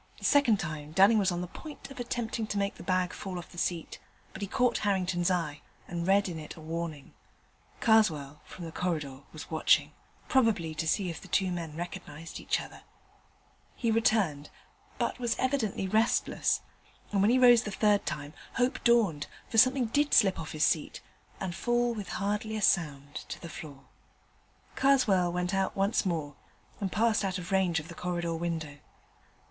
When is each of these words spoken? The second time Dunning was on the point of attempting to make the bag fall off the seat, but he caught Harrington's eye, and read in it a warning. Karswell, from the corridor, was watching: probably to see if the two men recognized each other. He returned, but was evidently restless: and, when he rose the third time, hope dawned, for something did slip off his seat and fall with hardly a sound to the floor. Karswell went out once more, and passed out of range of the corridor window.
The 0.17 0.25
second 0.25 0.59
time 0.59 0.93
Dunning 0.93 1.19
was 1.19 1.31
on 1.31 1.41
the 1.41 1.47
point 1.47 1.91
of 1.91 1.99
attempting 1.99 2.47
to 2.47 2.57
make 2.57 2.73
the 2.73 2.81
bag 2.81 3.13
fall 3.13 3.37
off 3.37 3.51
the 3.51 3.59
seat, 3.59 3.99
but 4.33 4.41
he 4.41 4.47
caught 4.47 4.79
Harrington's 4.79 5.29
eye, 5.29 5.61
and 5.87 6.07
read 6.07 6.27
in 6.27 6.39
it 6.39 6.55
a 6.55 6.59
warning. 6.59 7.13
Karswell, 7.81 8.41
from 8.43 8.65
the 8.65 8.71
corridor, 8.71 9.19
was 9.31 9.51
watching: 9.51 9.91
probably 10.27 10.73
to 10.73 10.87
see 10.87 11.11
if 11.11 11.21
the 11.21 11.27
two 11.27 11.51
men 11.51 11.75
recognized 11.77 12.39
each 12.39 12.59
other. 12.59 12.81
He 13.75 13.91
returned, 13.91 14.49
but 14.97 15.19
was 15.19 15.35
evidently 15.37 15.87
restless: 15.87 16.61
and, 17.11 17.21
when 17.21 17.29
he 17.29 17.37
rose 17.37 17.61
the 17.61 17.69
third 17.69 18.03
time, 18.03 18.33
hope 18.55 18.83
dawned, 18.83 19.27
for 19.49 19.59
something 19.59 19.85
did 19.85 20.15
slip 20.15 20.39
off 20.39 20.53
his 20.53 20.65
seat 20.65 20.99
and 21.39 21.53
fall 21.53 21.93
with 21.93 22.09
hardly 22.13 22.57
a 22.57 22.61
sound 22.63 23.13
to 23.29 23.39
the 23.39 23.49
floor. 23.49 23.81
Karswell 24.75 25.31
went 25.31 25.53
out 25.53 25.75
once 25.77 26.07
more, 26.07 26.33
and 26.79 26.91
passed 26.91 27.23
out 27.23 27.37
of 27.37 27.51
range 27.51 27.79
of 27.79 27.87
the 27.87 27.93
corridor 27.93 28.33
window. 28.33 28.79